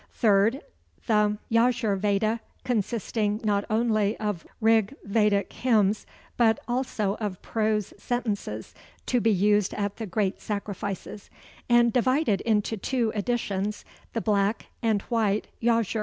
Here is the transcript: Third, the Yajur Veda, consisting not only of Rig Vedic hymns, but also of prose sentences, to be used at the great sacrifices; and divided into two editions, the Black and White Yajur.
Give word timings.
Third, 0.13 0.61
the 1.05 1.37
Yajur 1.51 1.95
Veda, 1.95 2.39
consisting 2.63 3.39
not 3.43 3.65
only 3.69 4.17
of 4.17 4.47
Rig 4.59 4.95
Vedic 5.03 5.53
hymns, 5.53 6.07
but 6.37 6.59
also 6.67 7.17
of 7.17 7.39
prose 7.43 7.93
sentences, 7.99 8.73
to 9.05 9.21
be 9.21 9.29
used 9.31 9.75
at 9.75 9.97
the 9.97 10.07
great 10.07 10.41
sacrifices; 10.41 11.29
and 11.69 11.93
divided 11.93 12.41
into 12.41 12.77
two 12.77 13.11
editions, 13.15 13.85
the 14.13 14.21
Black 14.21 14.65
and 14.81 15.03
White 15.03 15.49
Yajur. 15.61 15.99